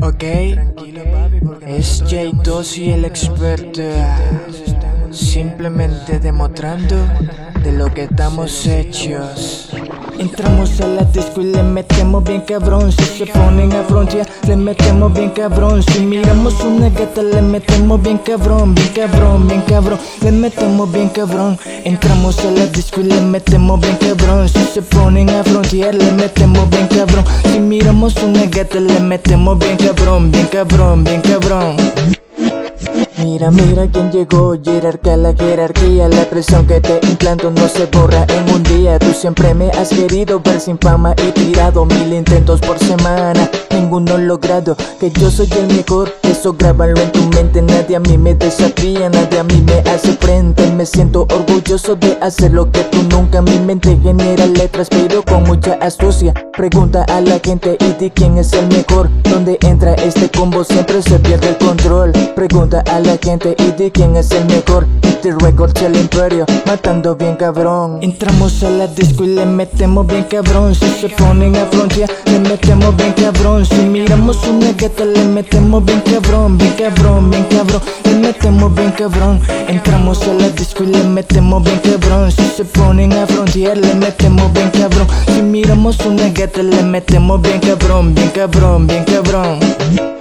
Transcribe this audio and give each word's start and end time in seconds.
Ok, 0.00 0.22
es 1.66 2.02
J2 2.04 2.78
y 2.78 2.90
el 2.90 3.04
experto. 3.04 3.82
Simplemente 5.10 6.18
demostrando 6.18 6.96
de 7.62 7.72
lo 7.72 7.92
que 7.92 8.04
estamos 8.04 8.66
hechos. 8.66 9.70
Entramos 10.18 10.80
a 10.80 10.86
la 10.86 11.04
disco 11.04 11.40
y 11.40 11.44
le 11.44 11.62
metemos 11.62 12.24
bien 12.24 12.40
cabrón. 12.42 12.90
Si 12.92 13.04
se 13.04 13.26
ponen 13.26 13.72
a 13.72 13.82
frontear, 13.84 14.26
le 14.46 14.56
metemos 14.56 15.12
bien 15.12 15.30
cabrón. 15.30 15.82
Si 15.82 16.00
miramos 16.00 16.60
una 16.60 16.88
gata, 16.90 17.22
le 17.22 17.40
metemos 17.40 18.02
bien 18.02 18.18
cabrón 18.18 18.74
Bien 18.74 18.88
cabrón, 18.94 19.48
bien 19.48 19.62
cabrón, 19.62 19.98
le 20.22 20.32
metemos 20.32 20.92
bien 20.92 21.08
cabrón. 21.08 21.58
Entramos 21.84 22.38
a 22.40 22.50
la 22.50 22.66
disco 22.66 23.00
y 23.00 23.04
le 23.04 23.20
metemos 23.20 23.80
bien 23.80 23.96
cabrón. 23.96 24.48
Si 24.48 24.64
se 24.64 24.82
ponen 24.82 25.30
a 25.30 25.44
frontear, 25.44 25.94
le 25.94 26.10
metemos 26.12 26.68
bien 26.70 26.88
cabrón. 26.88 27.24
Si 27.50 27.60
miramos 27.60 28.14
una 28.22 28.46
gata, 28.46 28.80
le 28.80 29.00
metemos 29.00 29.58
bien 29.58 29.76
cabrón 29.76 30.30
Bien 30.30 30.46
cabrón, 30.46 31.04
bien 31.04 31.20
cabrón 31.22 31.76
Mira, 33.18 33.50
mira 33.50 33.88
quién 33.90 34.12
llegó, 34.12 34.54
jerarquía 34.62 35.16
la 35.16 35.34
jerarquía 35.34 36.08
La 36.08 36.24
presión 36.30 36.68
que 36.68 36.80
te 36.80 37.00
implanto 37.02 37.50
no 37.50 37.66
se 37.68 37.86
borra 37.86 38.24
en 38.28 38.54
un 38.54 38.62
día. 38.62 38.96
Tú 39.00 39.12
siempre 39.12 39.54
me 39.54 39.70
has 39.70 39.88
querido 39.88 40.38
ver 40.40 40.60
sin 40.60 40.78
fama 40.78 41.14
y 41.16 41.32
tirado 41.32 41.84
Mil 41.84 42.12
intentos 42.12 42.60
por 42.60 42.78
semana, 42.78 43.50
ninguno 43.70 44.18
logrado 44.18 44.76
Que 45.00 45.10
yo 45.10 45.32
soy 45.32 45.48
el 45.58 45.66
mejor, 45.74 46.14
eso 46.22 46.54
grábalo 46.56 47.00
en 47.00 47.10
tu 47.10 47.20
mente 47.26 47.60
Nadie 47.60 47.96
a 47.96 48.00
mí 48.00 48.16
me 48.16 48.34
desafía, 48.34 49.08
nadie 49.10 49.40
a 49.40 49.44
mí 49.44 49.62
me 49.66 49.78
hace 49.90 50.12
frente. 50.12 50.70
Me 50.70 50.86
siento 50.86 51.22
orgulloso 51.22 51.96
de 51.96 52.16
hacer 52.20 52.52
lo 52.52 52.70
que 52.70 52.84
tú 52.84 53.02
nunca. 53.10 53.42
Mi 53.42 53.58
mente 53.58 53.98
genera 54.00 54.46
letras 54.46 54.88
pero 54.90 55.24
con 55.24 55.42
mucha 55.42 55.74
astucia. 55.80 56.32
Pregunta 56.56 57.04
a 57.08 57.20
la 57.20 57.40
gente 57.40 57.76
y 57.80 57.92
di 58.00 58.10
quién 58.10 58.36
es 58.36 58.52
el 58.52 58.66
mejor 58.68 59.08
Donde 59.22 59.58
entra 59.62 59.94
este 59.94 60.28
combo 60.28 60.64
siempre 60.64 61.02
se 61.02 61.18
pierde 61.18 61.48
el 61.48 61.58
control. 61.58 62.12
Pregunta 62.36 62.84
a 62.86 63.00
la 63.00 63.07
gente 63.16 63.56
y 63.58 63.72
di 63.72 63.90
quién 63.90 64.16
es 64.16 64.30
el 64.32 64.44
mejor 64.46 64.86
Este 65.02 65.32
Records 65.32 65.80
el 65.82 65.96
imperio, 65.96 66.44
matando 66.66 67.16
bien 67.16 67.36
cabrón. 67.36 67.98
Entramos 68.02 68.62
a 68.62 68.70
la 68.70 68.86
disco 68.86 69.24
y 69.24 69.28
le 69.28 69.46
metemos 69.46 70.06
bien 70.06 70.24
cabrón. 70.24 70.74
Si 70.74 70.88
se 71.00 71.08
ponen 71.08 71.56
a 71.56 71.64
frontear, 71.66 72.10
le 72.26 72.38
metemos 72.40 72.94
bien 72.96 73.12
cabrón. 73.14 73.64
Si 73.64 73.76
miramos 73.76 74.36
una 74.46 74.72
gata, 74.72 75.04
le 75.04 75.24
metemos 75.24 75.84
bien 75.84 76.02
cabrón 76.02 76.58
Bien 76.58 76.74
cabrón, 76.74 77.30
bien 77.30 77.44
cabrón, 77.44 77.82
le 78.04 78.14
metemos 78.14 78.74
bien 78.74 78.92
cabrón. 78.92 79.40
Entramos 79.66 80.22
a 80.22 80.34
la 80.34 80.50
disco 80.50 80.84
y 80.84 80.88
le 80.88 81.04
metemos 81.04 81.62
bien 81.64 81.80
cabrón. 81.80 82.30
Si 82.30 82.44
se 82.56 82.64
ponen 82.64 83.12
a 83.14 83.26
frontear, 83.26 83.78
le 83.78 83.94
metemos 83.94 84.52
bien 84.52 84.70
cabrón. 84.70 85.06
Si 85.34 85.42
miramos 85.42 85.98
una 86.04 86.28
gata, 86.28 86.62
le 86.62 86.82
metemos 86.82 87.40
bien 87.42 87.60
cabrón 87.60 88.14
Bien 88.14 88.30
cabrón, 88.30 88.86
bien 88.86 89.04
cabrón 89.04 90.17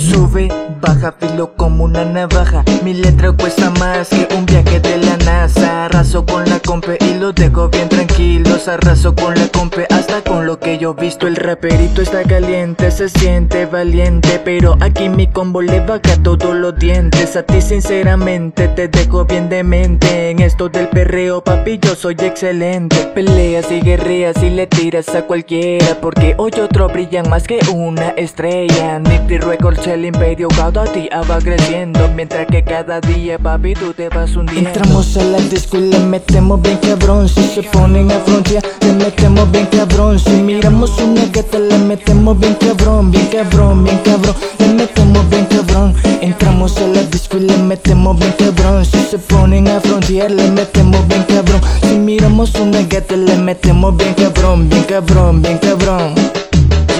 Sube, 0.00 0.48
baja, 0.80 1.12
filo 1.12 1.54
como 1.56 1.84
una 1.84 2.06
navaja. 2.06 2.64
Mi 2.82 2.94
letra 2.94 3.32
cuesta 3.32 3.68
más 3.68 4.08
que 4.08 4.26
un 4.34 4.46
viaje 4.46 4.80
de 4.80 4.96
la 4.96 5.18
NASA. 5.18 5.84
Arraso 5.84 6.24
con 6.24 6.48
la 6.48 6.58
compe 6.58 6.96
y 7.02 7.18
dejo 7.32 7.68
bien 7.68 7.88
tranquilos 7.88 8.68
Arraso 8.68 9.14
con 9.14 9.34
la 9.34 9.48
compe 9.48 9.86
hasta 9.90 10.22
con 10.22 10.46
lo 10.46 10.58
que 10.58 10.78
yo 10.78 10.94
visto 10.94 11.26
El 11.26 11.36
raperito 11.36 12.02
está 12.02 12.22
caliente, 12.22 12.90
se 12.90 13.08
siente 13.08 13.66
valiente 13.66 14.40
Pero 14.44 14.76
aquí 14.80 15.08
mi 15.08 15.26
combo 15.26 15.62
le 15.62 15.80
baja 15.80 16.16
todos 16.22 16.54
los 16.54 16.78
dientes 16.78 17.36
A 17.36 17.42
ti 17.42 17.60
sinceramente 17.60 18.68
te 18.68 18.88
dejo 18.88 19.24
bien 19.24 19.48
de 19.48 19.62
mente 19.62 20.30
En 20.30 20.40
esto 20.40 20.68
del 20.68 20.88
perreo 20.88 21.42
papi 21.42 21.78
yo 21.80 21.94
soy 21.94 22.16
excelente 22.20 22.96
Peleas 23.14 23.70
y 23.70 23.80
guerreas 23.80 24.42
y 24.42 24.50
le 24.50 24.66
tiras 24.66 25.08
a 25.14 25.22
cualquiera 25.22 25.96
Porque 26.00 26.34
hoy 26.38 26.52
otro 26.60 26.88
brillan 26.88 27.28
más 27.28 27.44
que 27.44 27.60
una 27.72 28.10
estrella 28.10 28.98
Nifty 28.98 29.38
Records 29.38 29.86
el 29.86 30.04
imperio 30.04 30.48
cada 30.48 30.84
día 30.84 31.22
va 31.22 31.38
creciendo 31.38 32.08
Mientras 32.14 32.46
que 32.46 32.62
cada 32.62 33.00
día 33.00 33.38
papi 33.38 33.74
tú 33.74 33.92
te 33.92 34.08
vas 34.08 34.36
hundiendo. 34.36 34.68
Entramos 34.68 35.16
a 35.16 35.24
la 35.24 35.38
disco 35.38 35.78
y 35.78 35.90
le 35.90 35.98
metemos 36.00 36.60
bien 36.62 36.78
cabrón 36.78 37.19
Si 37.28 37.42
se 37.42 37.62
ponen 37.62 38.10
a 38.10 38.18
frontear 38.20 38.62
le 38.80 38.92
metemos 38.92 39.50
bien 39.50 39.66
cabrón. 39.66 40.18
Si 40.18 40.30
miramos 40.30 40.98
una 40.98 41.24
gata 41.26 41.58
le 41.58 41.78
metemos 41.78 42.38
bien 42.38 42.54
cabrón 42.54 43.10
Bien 43.10 43.26
cabrón, 43.26 43.84
bien 43.84 43.98
cabrón, 43.98 44.34
le 44.58 44.68
metemos 44.68 45.28
bien 45.30 45.46
cabrón. 45.46 45.94
Entramos 46.20 46.76
a 46.78 46.86
la 46.86 47.02
disco 47.04 47.36
y 47.36 47.40
le 47.40 47.56
metemos 47.58 48.18
bien 48.18 48.34
cabrón. 48.38 48.84
Si 48.84 48.98
se 48.98 49.18
ponen 49.18 49.68
a 49.68 49.80
frontear 49.80 50.30
le 50.30 50.50
metemos 50.50 51.06
bien 51.08 51.24
cabrón. 51.24 51.60
Si 51.82 51.94
miramos 51.98 52.54
una 52.54 52.82
gata 52.82 53.16
le 53.16 53.36
metemos 53.36 53.96
bien 53.96 54.14
cabrón 54.14 54.68
Bien 54.68 54.84
cabrón, 54.84 55.42
bien 55.42 55.58
cabrón. 55.58 56.14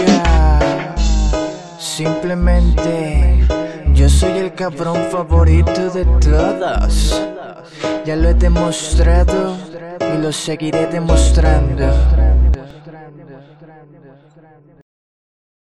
Ya, 0.07 0.95
simplemente 1.79 3.50
yo 4.01 4.09
soy 4.09 4.39
el 4.39 4.55
cabrón 4.55 4.97
favorito 5.11 5.91
de 5.91 6.07
todos. 6.07 7.23
Ya 8.07 8.17
lo 8.17 8.31
he 8.31 8.33
demostrado 8.33 9.59
y 10.15 10.23
lo 10.23 10.33
seguiré 10.33 10.87
demostrando. 10.87 11.85